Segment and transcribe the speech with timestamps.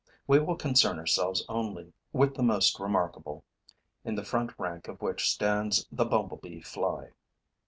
[0.25, 3.43] We will concern ourselves only with the most remarkable,
[4.03, 7.11] in the front rank of which stands the bumblebee Fly.